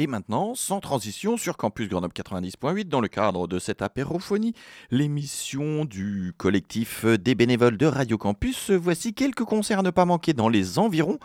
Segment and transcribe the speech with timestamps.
[0.00, 4.54] Et maintenant, sans transition, sur Campus Grenoble 90.8, dans le cadre de cette apérophonie,
[4.90, 10.32] l'émission du collectif des bénévoles de Radio Campus, voici quelques concerts à ne pas manquer
[10.32, 11.18] dans les environs.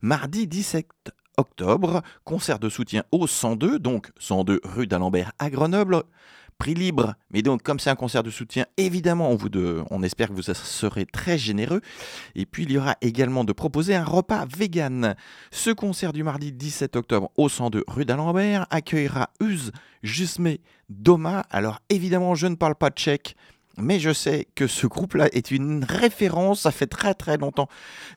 [0.00, 0.88] Mardi 17
[1.36, 6.02] octobre, concert de soutien au 102, donc 102 rue d'Alembert à Grenoble
[6.66, 7.14] libre.
[7.30, 9.48] Mais donc, comme c'est un concert de soutien, évidemment, on, vous
[9.90, 11.80] on espère que vous serez très généreux.
[12.34, 15.14] Et puis, il y aura également de proposer un repas vegan.
[15.50, 20.56] Ce concert du mardi 17 octobre au 102 rue d'Alembert accueillera Uz Jusme
[20.88, 21.44] Doma.
[21.50, 23.36] Alors, évidemment, je ne parle pas de tchèque,
[23.78, 26.62] mais je sais que ce groupe-là est une référence.
[26.62, 27.68] Ça fait très très longtemps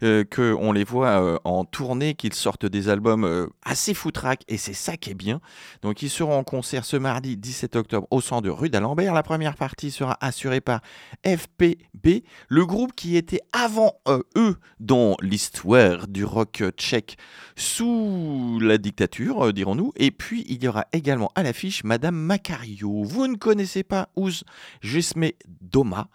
[0.03, 4.57] euh, qu'on les voit euh, en tournée, qu'ils sortent des albums euh, assez foutraques, et
[4.57, 5.39] c'est ça qui est bien.
[5.81, 9.13] Donc ils seront en concert ce mardi 17 octobre au centre de rue d'Alembert.
[9.13, 10.81] La première partie sera assurée par
[11.25, 13.93] FPB, le groupe qui était avant
[14.35, 17.17] eux dans l'histoire du rock tchèque
[17.55, 19.93] sous la dictature, dirons-nous.
[19.95, 23.03] Et puis il y aura également à l'affiche Madame Macario.
[23.03, 24.43] Vous ne connaissez pas Ouz
[24.81, 25.25] Jesme
[25.61, 26.09] Doma.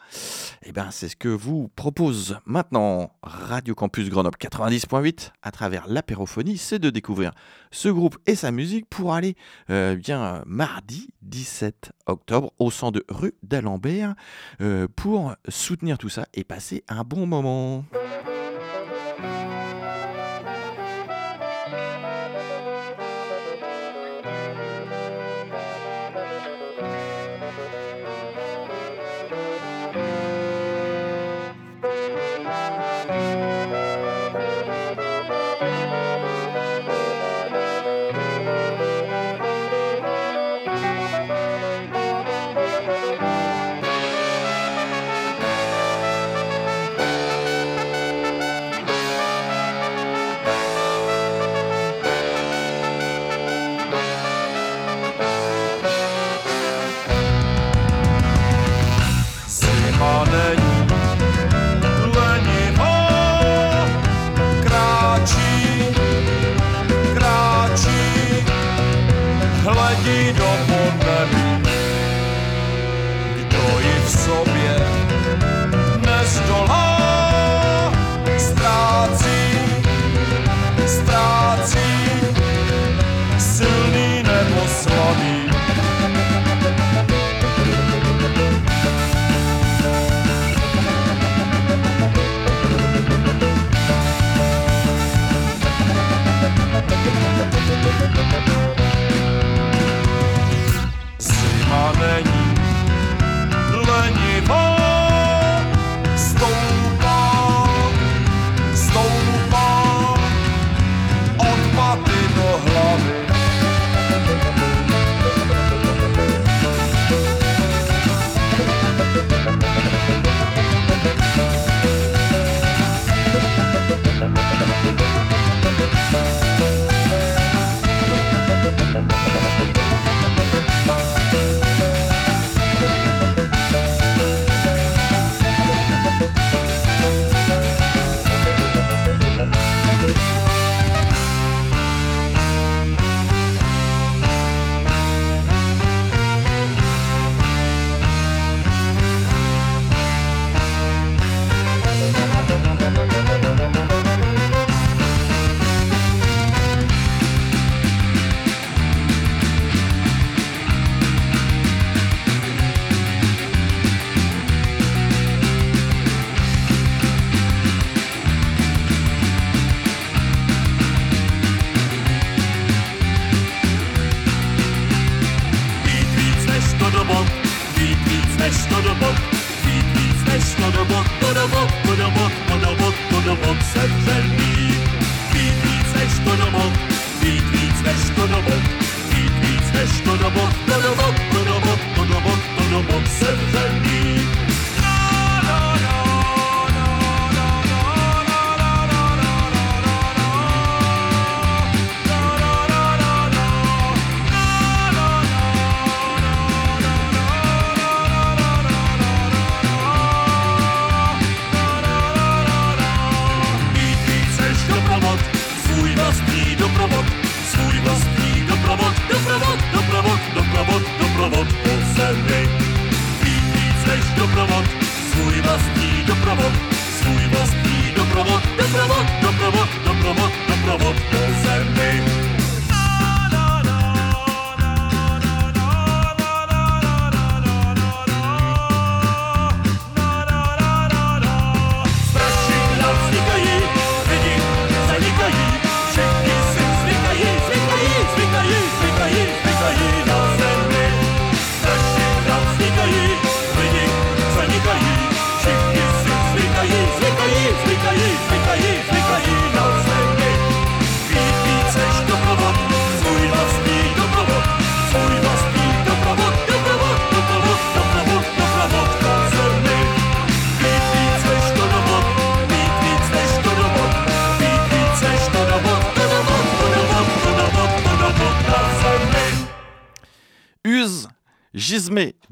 [0.62, 5.88] Et eh bien, c'est ce que vous propose maintenant Radio Campus Grenoble 90.8 à travers
[5.88, 7.32] l'apérophonie, c'est de découvrir
[7.70, 9.36] ce groupe et sa musique pour aller
[9.70, 14.14] euh, bien mardi 17 octobre au centre de rue d'Alembert
[14.60, 17.84] euh, pour soutenir tout ça et passer un bon moment.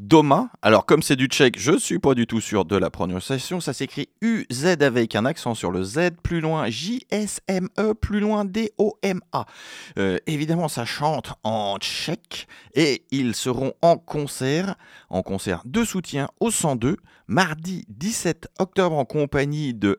[0.08, 0.48] Doma.
[0.62, 3.60] Alors, comme c'est du tchèque, je suis pas du tout sûr de la prononciation.
[3.60, 9.44] Ça s'écrit U-Z avec un accent sur le Z, plus loin J-S-M-E, plus loin D-O-M-A.
[9.98, 14.76] Euh, évidemment, ça chante en tchèque et ils seront en concert,
[15.10, 16.96] en concert de soutien au 102,
[17.26, 19.98] mardi 17 octobre en compagnie de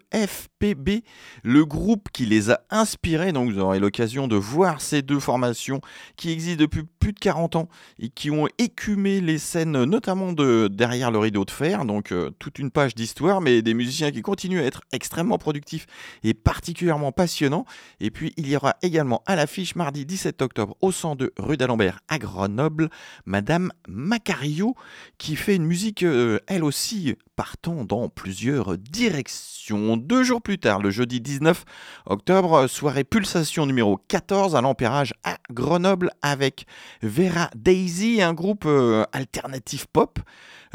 [0.59, 1.03] FPB,
[1.43, 3.31] le groupe qui les a inspirés.
[3.31, 5.81] Donc, vous aurez l'occasion de voir ces deux formations
[6.15, 10.67] qui existent depuis plus de 40 ans et qui ont écumé les scènes, notamment de
[10.71, 14.21] derrière le rideau de fer, donc euh, toute une page d'histoire, mais des musiciens qui
[14.21, 15.85] continuent à être extrêmement productifs
[16.23, 17.65] et particulièrement passionnants.
[17.99, 21.99] Et puis il y aura également à l'affiche mardi 17 octobre au 102 rue d'Alembert
[22.09, 22.89] à Grenoble,
[23.25, 24.75] Madame Macario,
[25.17, 29.95] qui fait une musique euh, elle aussi partant dans plusieurs directions.
[29.95, 31.63] Deux jours plus tard, le jeudi 19
[32.05, 36.65] octobre, soirée pulsation numéro 14 à l'Empérage à Grenoble avec
[37.03, 40.19] Vera Daisy, un groupe euh, alternatif pop.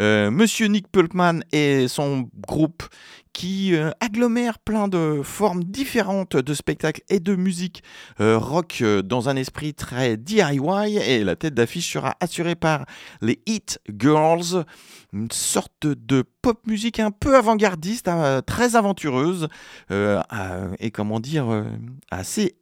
[0.00, 2.82] Euh, Monsieur Nick Pultman et son groupe
[3.34, 7.82] qui euh, agglomère plein de formes différentes de spectacles et de musique
[8.18, 12.86] rock dans un esprit très DIY et la tête d'affiche sera assurée par
[13.20, 14.64] les Hit Girls,
[15.12, 19.48] une sorte de pop musique un peu avant-gardiste, hein, très aventureuse
[19.90, 21.64] et comment dire
[22.10, 22.56] assez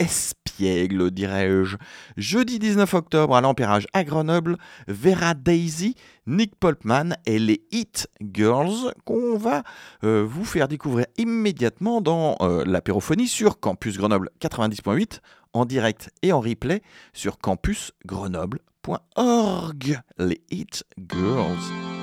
[0.53, 1.77] espiègle dirais-je.
[2.17, 4.57] Jeudi 19 octobre à l'Empérage à Grenoble,
[4.87, 5.97] Vera Daisy,
[6.27, 9.63] Nick Polkman et les Hit Girls qu'on va
[10.05, 15.21] euh, vous faire découvrir immédiatement dans euh, l'apérophonie sur Campus Grenoble 90.8
[15.53, 16.83] en direct et en replay
[17.13, 20.01] sur campusgrenoble.org.
[20.19, 22.02] Les Hit Girls.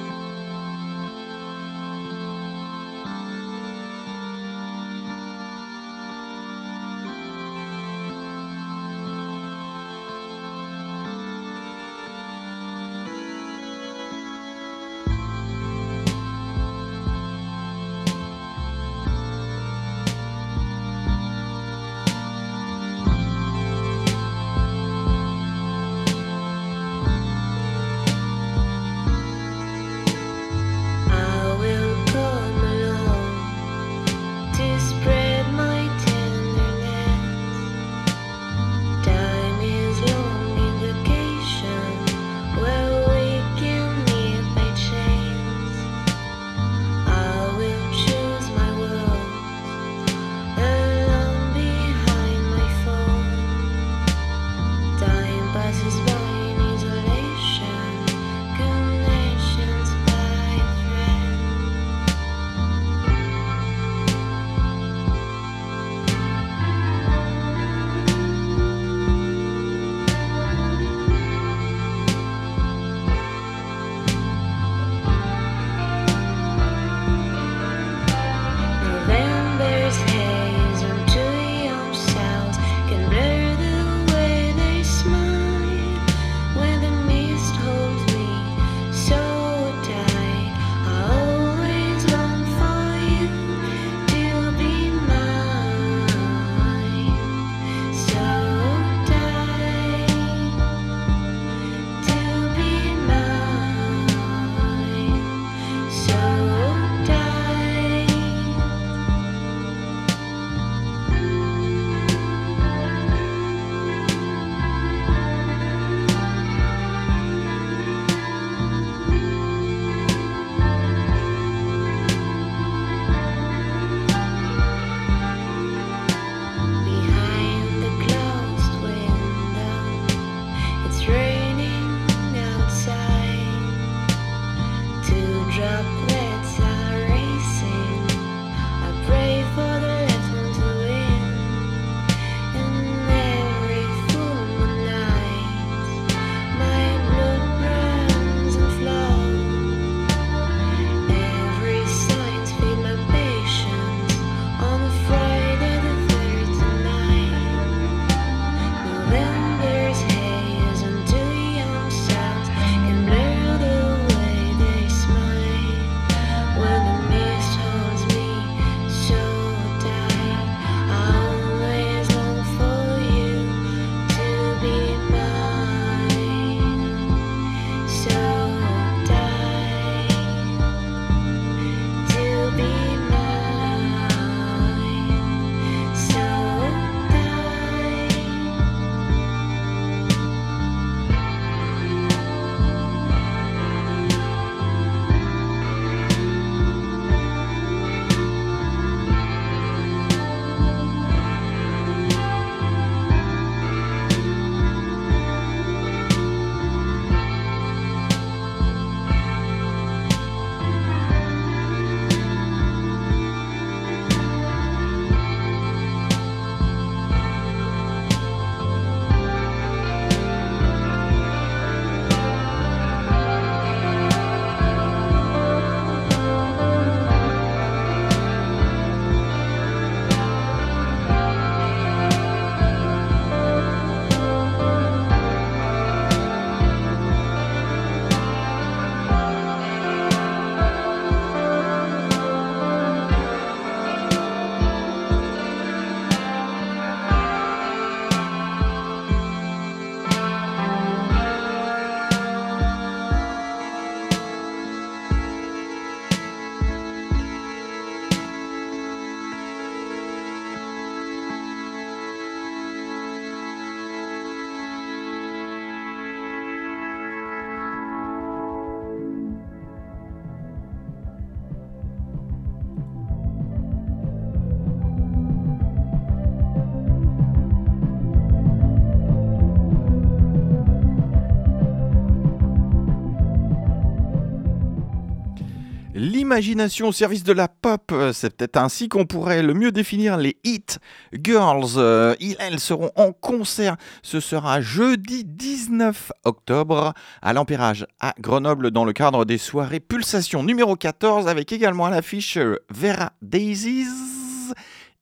[286.10, 287.94] L'imagination au service de la pop.
[288.14, 290.80] C'est peut-être ainsi qu'on pourrait le mieux définir les Hit
[291.14, 291.74] Girls.
[291.78, 293.78] Euh, elles seront en concert.
[294.02, 300.44] Ce sera jeudi 19 octobre à l'Empérage à Grenoble dans le cadre des soirées Pulsation
[300.44, 302.38] numéro 14 avec également à l'affiche
[302.70, 303.86] Vera Daisies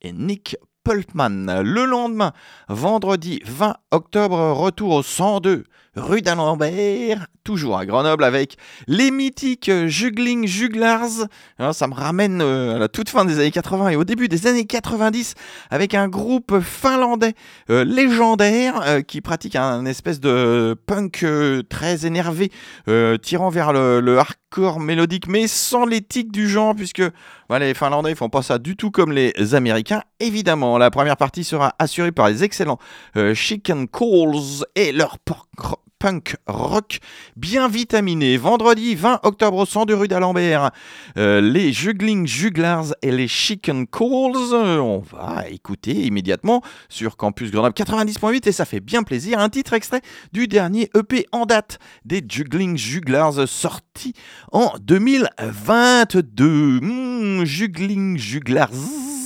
[0.01, 1.61] et Nick Pulpman.
[1.63, 2.33] Le lendemain,
[2.69, 5.63] vendredi 20 octobre, retour au 102
[5.97, 11.27] rue d'Alembert, toujours à Grenoble, avec les mythiques Juggling Jugglars.
[11.59, 14.27] Hein, ça me ramène euh, à la toute fin des années 80 et au début
[14.27, 15.35] des années 90,
[15.69, 17.33] avec un groupe finlandais
[17.69, 21.25] euh, légendaire euh, qui pratique un espèce de punk
[21.69, 22.51] très énervé,
[23.21, 27.03] tirant vers le, hardcore mélodique, mais sans l'éthique du genre, puisque
[27.49, 30.01] les Finlandais font pas ça du tout comme les Américains.
[30.19, 32.79] Évidemment, la première partie sera assurée par les excellents
[33.33, 35.46] Chicken Calls et leur porc
[35.99, 36.99] punk rock
[37.35, 38.37] bien vitaminé.
[38.37, 40.71] Vendredi 20 octobre au centre de rue d'Alembert,
[41.17, 44.53] euh, les Juggling Jugglers et les Chicken Calls.
[44.53, 49.39] on va écouter immédiatement sur Campus Grenoble 90.8 et ça fait bien plaisir.
[49.39, 50.01] Un titre extrait
[50.31, 54.13] du dernier EP en date des Juggling Jugglers sorti
[54.51, 56.79] en 2022.
[56.81, 59.16] Hmm, Juggling Jugglers.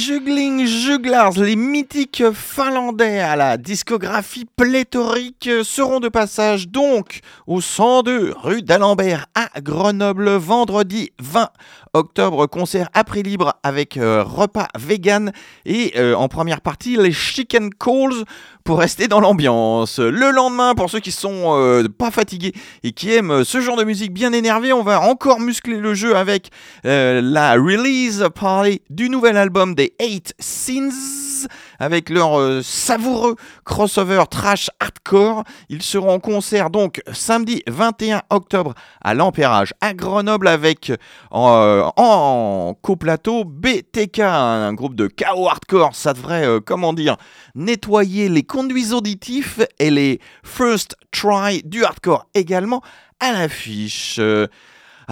[0.00, 8.32] Juggling Jugglers, les mythiques finlandais à la discographie pléthorique, seront de passage donc au 102
[8.42, 11.50] rue d'Alembert à Grenoble vendredi 20
[11.92, 12.46] octobre.
[12.46, 15.32] Concert à prix libre avec euh, repas vegan
[15.66, 18.24] et euh, en première partie les Chicken Calls
[18.64, 19.98] pour rester dans l'ambiance.
[19.98, 22.52] Le lendemain, pour ceux qui sont euh, pas fatigués
[22.82, 26.16] et qui aiment ce genre de musique bien énervée, on va encore muscler le jeu
[26.16, 26.50] avec
[26.84, 31.29] euh, la release party du nouvel album des 8 Sins
[31.78, 35.44] avec leur euh, savoureux crossover trash hardcore.
[35.68, 40.92] Ils seront en concert donc samedi 21 octobre à l'Empérage à Grenoble avec
[41.30, 45.94] en, en coplateau BTK, un groupe de chaos hardcore.
[45.94, 47.16] Ça devrait, comment dire,
[47.54, 52.82] nettoyer les conduits auditifs et les first try du hardcore également
[53.20, 54.20] à l'affiche.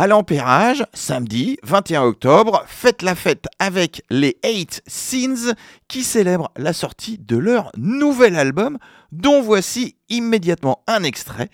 [0.01, 5.57] À l'Empérage, samedi 21 octobre, faites la fête avec les 8 Scenes
[5.89, 8.79] qui célèbrent la sortie de leur nouvel album,
[9.11, 11.49] dont voici immédiatement un extrait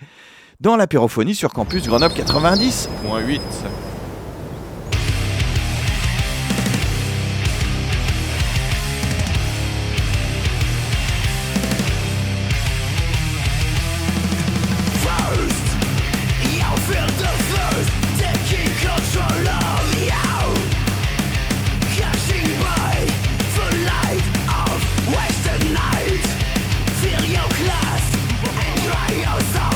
[0.59, 3.39] dans l'apérophonie sur campus Grenoble 90.8.
[29.25, 29.74] you so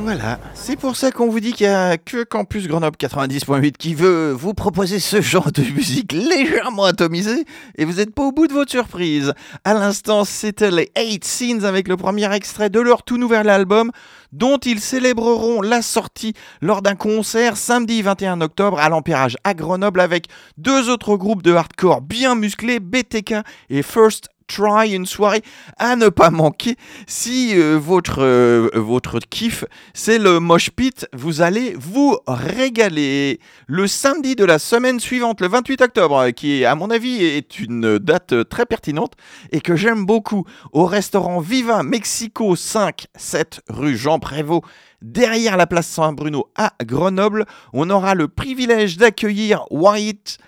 [0.00, 3.94] Voilà, c'est pour ça qu'on vous dit qu'il n'y a que Campus Grenoble 90.8 qui
[3.94, 7.44] veut vous proposer ce genre de musique légèrement atomisée
[7.76, 9.34] et vous n'êtes pas au bout de votre surprise.
[9.64, 13.90] À l'instant, c'était les 8 Scenes avec le premier extrait de leur tout nouvel album
[14.32, 20.00] dont ils célébreront la sortie lors d'un concert samedi 21 octobre à l'Empérage à Grenoble
[20.00, 23.34] avec deux autres groupes de hardcore bien musclés, BTK
[23.70, 25.42] et First Try, une soirée
[25.76, 26.76] à ne pas manquer.
[27.06, 33.40] Si euh, votre, euh, votre kiff, c'est le mosh pit, vous allez vous régaler.
[33.66, 37.98] Le samedi de la semaine suivante, le 28 octobre, qui à mon avis est une
[37.98, 39.12] date très pertinente
[39.52, 44.64] et que j'aime beaucoup, au restaurant Viva Mexico 5, 7 rue Jean Prévost,
[45.02, 50.38] derrière la place Saint-Bruno à Grenoble, on aura le privilège d'accueillir White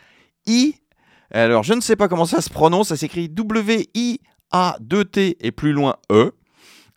[0.48, 0.72] E
[1.32, 4.26] alors, je ne sais pas comment ça se prononce, ça s'écrit W-I-A-2-T
[5.40, 6.32] et plus loin E.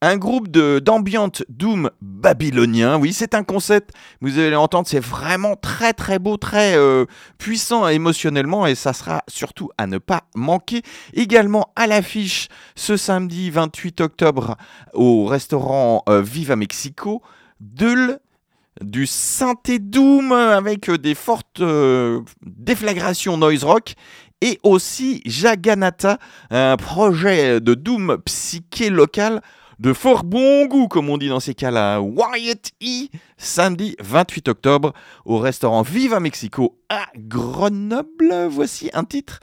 [0.06, 2.98] Un groupe d'ambient doom babylonien.
[2.98, 7.06] Oui, c'est un concept, vous allez entendre, c'est vraiment très très beau, très euh,
[7.38, 10.82] puissant émotionnellement et ça sera surtout à ne pas manquer.
[11.14, 14.58] Également à l'affiche ce samedi 28 octobre
[14.94, 17.22] au restaurant euh, Viva Mexico,
[18.82, 23.94] du synthé doom avec des fortes euh, déflagrations noise rock
[24.44, 26.20] et aussi Jaganata,
[26.52, 29.42] un projet de doom psyché local
[29.80, 32.02] de fort bon goût, comme on dit dans ces cas-là.
[32.02, 34.92] Wyatt E, samedi 28 octobre,
[35.24, 38.48] au restaurant Viva Mexico à Grenoble.
[38.50, 39.40] Voici un titre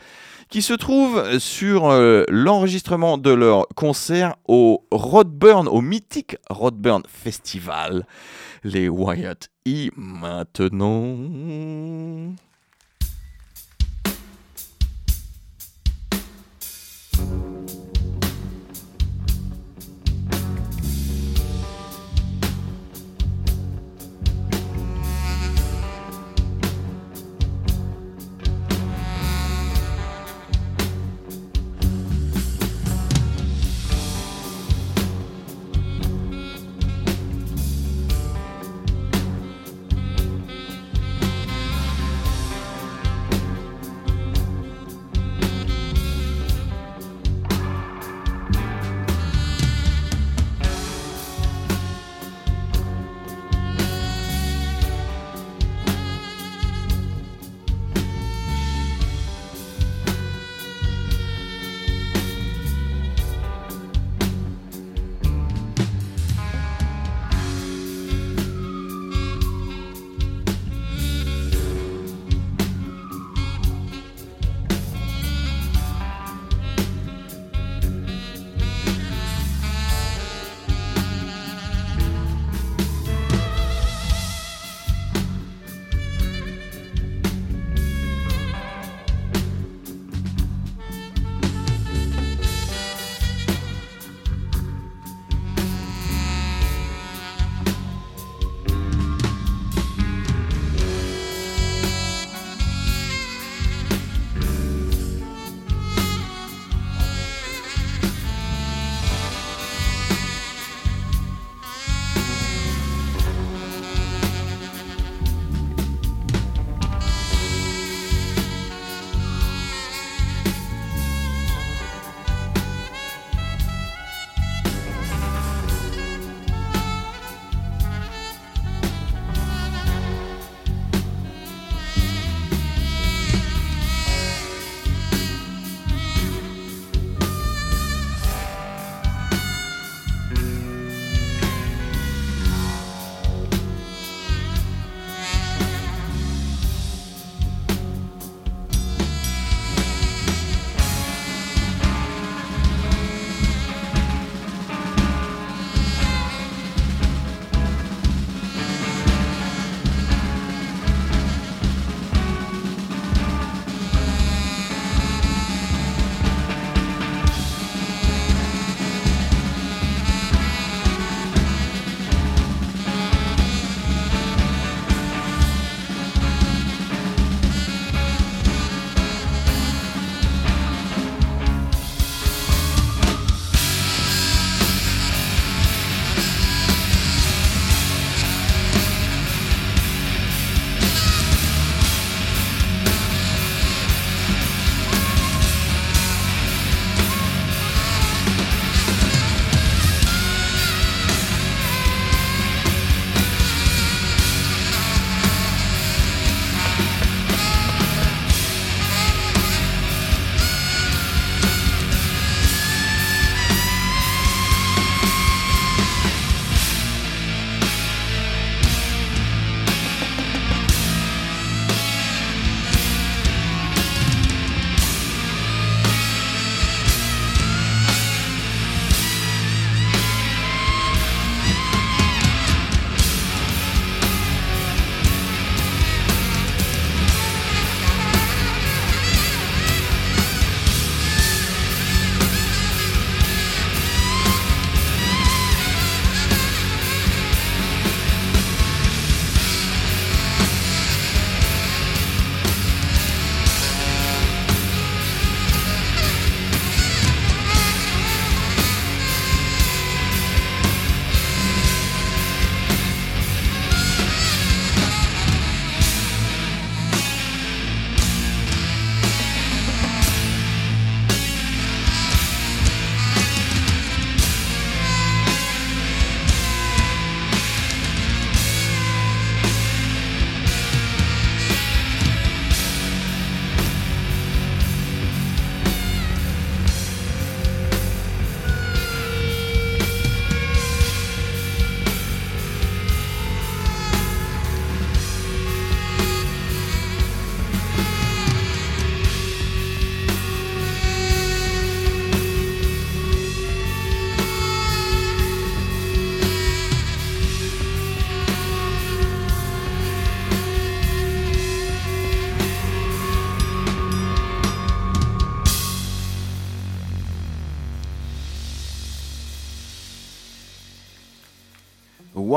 [0.51, 8.05] qui se trouve sur euh, l'enregistrement de leur concert au Rodburn, au mythique Rodburn Festival.
[8.65, 11.17] Les Wyatt E maintenant.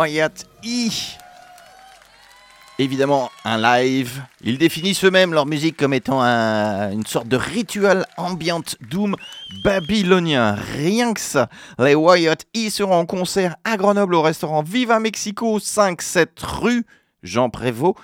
[0.03, 0.89] Wyatt E.
[2.77, 4.21] Évidemment, un live.
[4.41, 9.15] Ils définissent eux-mêmes leur musique comme étant une sorte de rituel ambient doom
[9.63, 10.55] babylonien.
[10.55, 11.47] Rien que ça.
[11.79, 16.85] Les Wyatt E seront en concert à Grenoble au restaurant Viva Mexico, 5-7 rue
[17.21, 17.95] Jean Prévost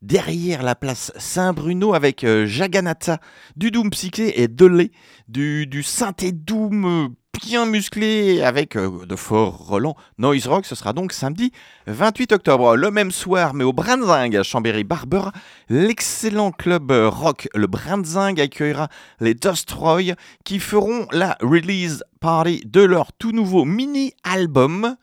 [0.00, 3.18] derrière la place Saint-Bruno avec euh, Jaganata,
[3.56, 4.92] du Doom Psyché et Delay,
[5.26, 7.08] du, du synthé Doom euh,
[7.44, 9.96] bien musclé avec euh, de forts relents.
[10.18, 11.52] Noise Rock, ce sera donc samedi
[11.86, 12.76] 28 octobre.
[12.76, 15.32] Le même soir, mais au Branzing à Chambéry-Barbera,
[15.68, 18.88] l'excellent club rock, le Branzing, accueillera
[19.20, 24.96] les Destroy qui feront la release party de leur tout nouveau mini-album.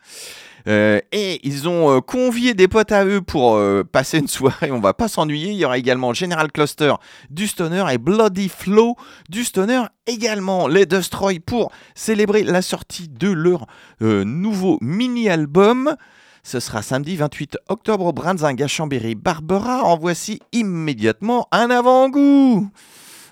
[0.68, 4.72] Euh, et ils ont euh, convié des potes à eux pour euh, passer une soirée,
[4.72, 5.52] on va pas s'ennuyer.
[5.52, 6.94] Il y aura également General Cluster
[7.30, 8.96] du Stoner et Bloody Flow
[9.30, 10.68] du Stoner également.
[10.68, 13.66] Les Destroy pour célébrer la sortie de leur
[14.02, 15.96] nouveau mini-album.
[16.44, 19.16] Ce sera samedi 28 octobre au Branzing à Chambéry.
[19.16, 22.70] Barbara en voici immédiatement un avant-goût.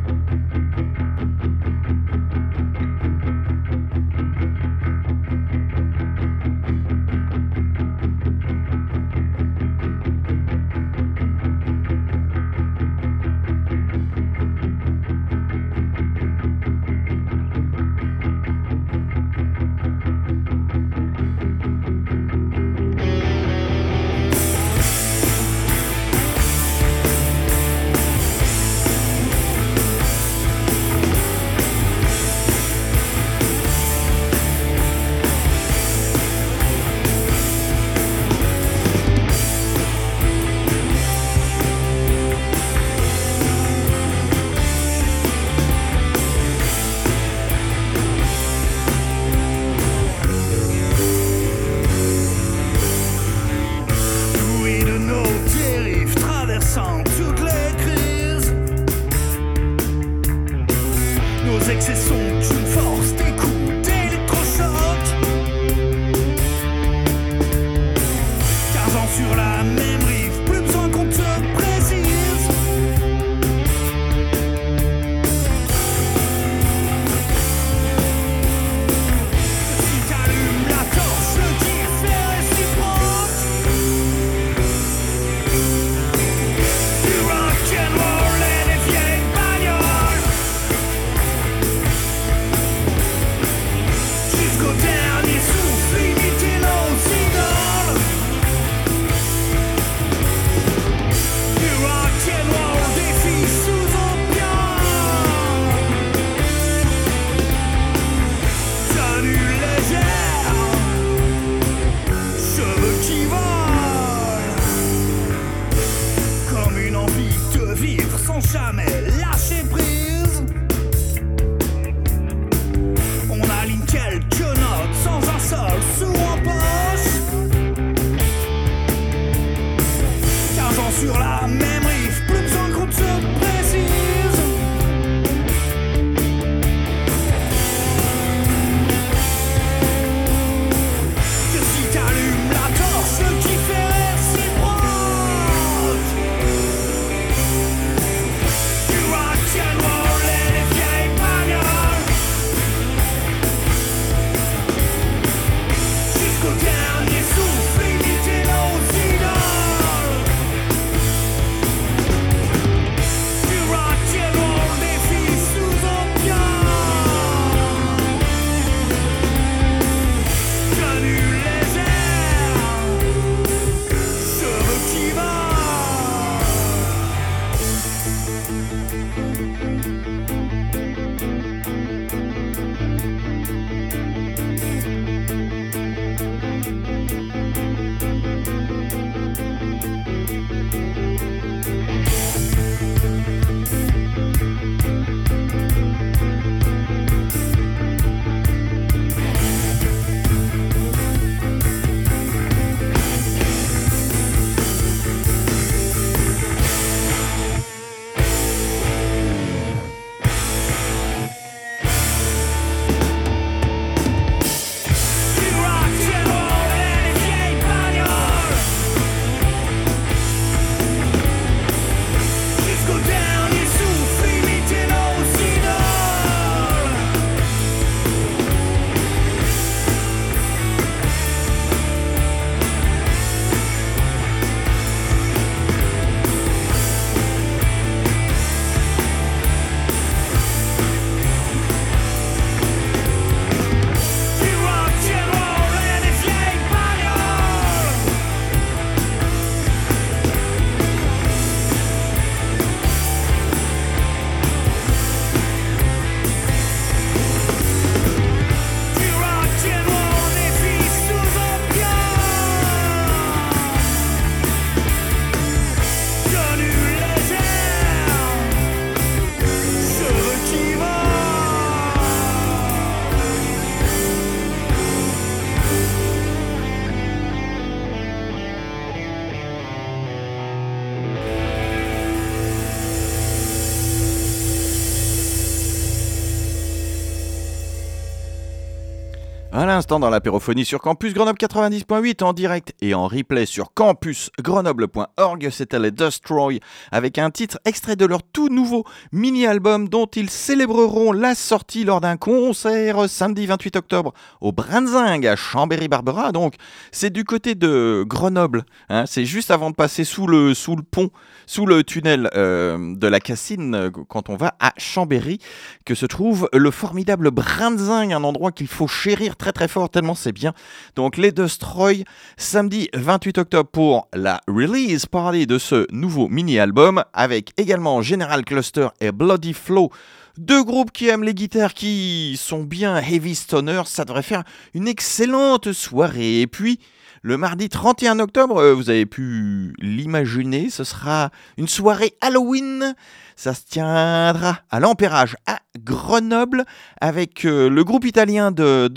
[289.77, 295.79] l'instant dans l'apérophonie sur Campus Grenoble 90.8 en direct et en replay sur campusgrenoble.org, c'était
[295.79, 296.61] les Destroy
[296.91, 302.01] avec un titre extrait de leur tout nouveau mini-album dont ils célébreront la sortie lors
[302.01, 306.33] d'un concert samedi 28 octobre au Branzing à Chambéry-Barbera.
[306.33, 306.55] Donc
[306.91, 309.05] c'est du côté de Grenoble, hein.
[309.07, 311.11] c'est juste avant de passer sous le, sous le pont
[311.47, 315.39] sous le tunnel euh, de la Cassine, euh, quand on va à Chambéry,
[315.85, 320.15] que se trouve le formidable Brinzing, un endroit qu'il faut chérir très très fort, tellement
[320.15, 320.53] c'est bien.
[320.95, 322.05] Donc les Destroy,
[322.37, 328.89] samedi 28 octobre pour la release party de ce nouveau mini-album, avec également General Cluster
[329.01, 329.91] et Bloody Flow.
[330.39, 334.87] Deux groupes qui aiment les guitares qui sont bien heavy stoner, ça devrait faire une
[334.87, 336.43] excellente soirée.
[336.43, 336.79] Et puis,
[337.23, 342.95] le mardi 31 octobre, euh, vous avez pu l'imaginer, ce sera une soirée Halloween.
[343.35, 346.65] Ça se tiendra à l'Empérage à Grenoble
[347.01, 348.91] avec euh, le groupe italien de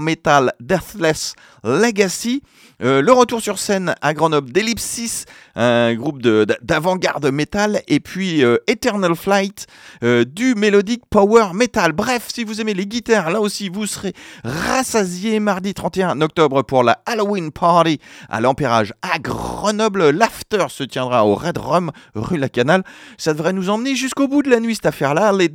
[0.00, 1.34] metal Deathless
[1.64, 2.42] Legacy.
[2.80, 5.24] Euh, le retour sur scène à Grenoble d'Ellipsis,
[5.56, 9.66] un groupe d'avant-garde metal, et puis euh, Eternal Flight,
[10.00, 11.92] du Melodic Power Metal.
[11.92, 14.12] Bref, si vous aimez les guitares, là aussi vous serez
[14.44, 17.98] rassasié mardi 31 octobre pour la Halloween Party
[18.28, 20.10] à l'Empérage à Grenoble.
[20.10, 22.84] L'after se tiendra au Red Rum, rue La Canale.
[23.16, 25.32] Ça devrait nous emmener jusqu'au bout de la nuit cette affaire-là.
[25.32, 25.48] Les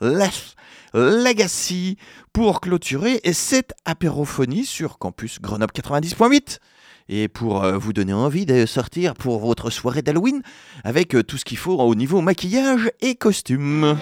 [0.00, 0.54] Deathless
[0.94, 1.96] Legacy
[2.32, 6.58] pour clôturer cette apérophonie sur Campus Grenoble 90.8
[7.08, 10.42] et pour euh, vous donner envie de sortir pour votre soirée d'Halloween
[10.84, 13.98] avec euh, tout ce qu'il faut au niveau maquillage et costume.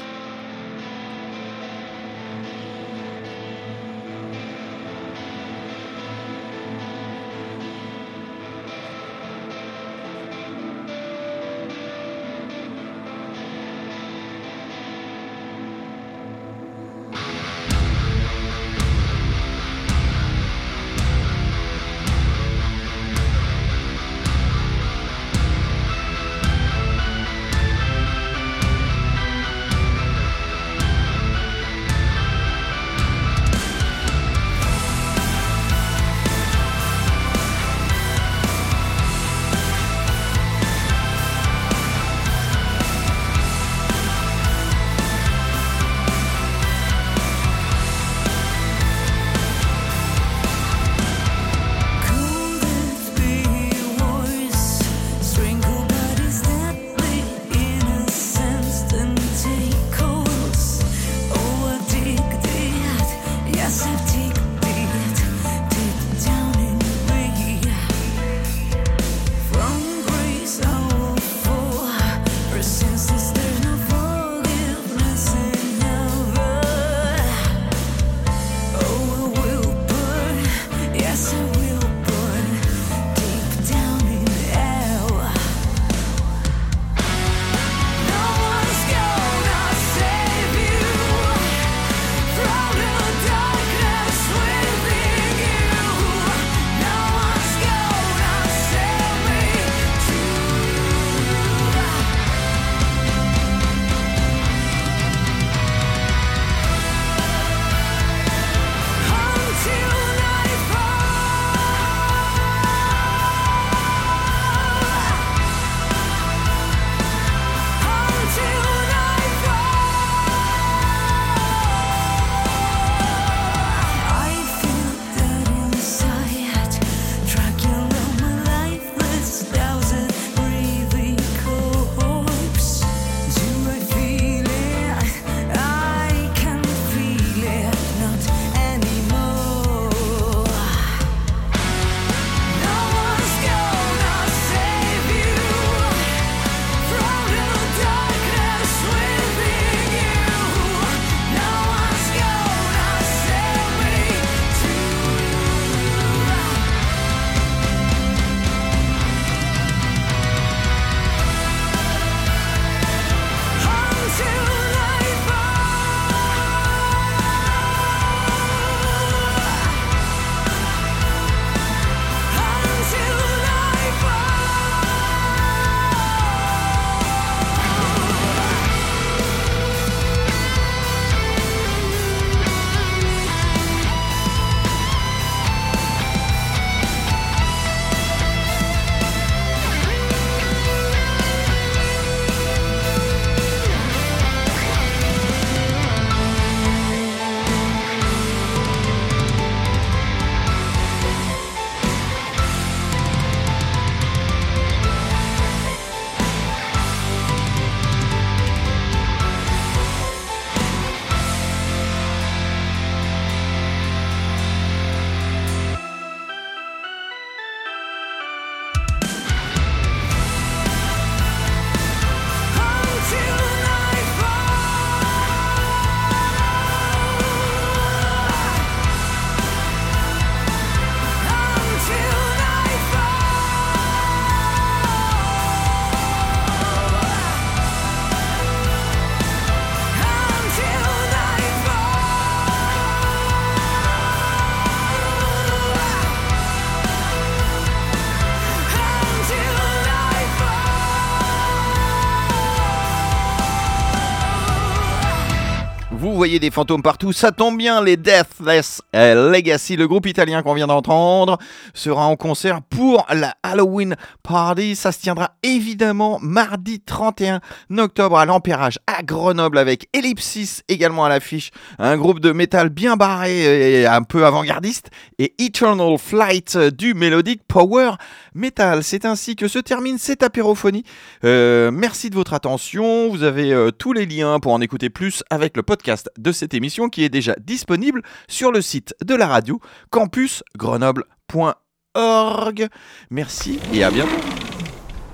[256.17, 260.55] Vous voyez des fantômes partout, ça tombe bien, les Deathless Legacy, le groupe italien qu'on
[260.55, 261.37] vient d'entendre,
[261.75, 264.77] sera en concert pour la Halloween Party.
[264.77, 267.41] Ça se tiendra évidemment mardi 31
[267.77, 272.97] octobre à l'Empérage à Grenoble avec Ellipsis également à l'affiche, un groupe de métal bien
[272.97, 274.89] barré et un peu avant-gardiste,
[275.19, 277.91] et Eternal Flight du Melodic Power
[278.37, 278.84] Metal.
[278.84, 280.84] C'est ainsi que se termine cette apérophonie.
[281.24, 283.09] Euh, merci de votre attention.
[283.09, 286.53] Vous avez euh, tous les liens pour en écouter plus avec le podcast de cette
[286.55, 289.59] émission qui est déjà disponible sur le site de la radio
[289.91, 292.68] campusgrenoble.org.
[293.11, 294.11] Merci et à bientôt.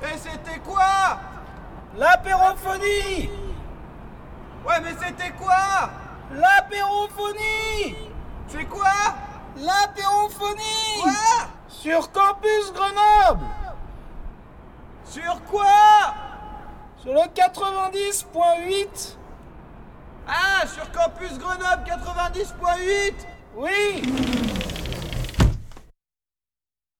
[0.02, 1.20] Et c'était quoi?
[1.96, 3.30] L'apérophonie
[4.66, 5.90] Ouais mais c'était quoi?
[6.34, 7.94] L'apérophonie
[8.48, 8.90] C'est quoi?
[9.56, 11.12] L'apérophonie Quoi?
[11.82, 13.44] Sur Campus Grenoble.
[15.04, 16.14] Sur quoi?
[16.96, 19.16] Sur le 90.8
[20.28, 23.14] Ah, sur Campus Grenoble 90.8
[23.56, 24.02] Oui